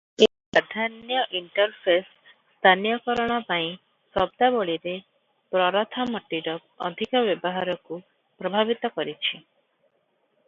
[0.25, 3.67] ଏହି ପ୍ରାଧାନ୍ୟ ଇଣ୍ଟରଫେସ ସ୍ଥାନୀୟକରଣ ପାଇଁ
[4.15, 4.93] ଶବ୍ଦାବଳୀରେ
[5.55, 6.55] ପ୍ରରଥମଟିର
[6.89, 7.99] ଅଧିକ ବ୍ୟବହାରକୁ
[8.43, 9.35] ପ୍ରଭାବିତ କରିଛି।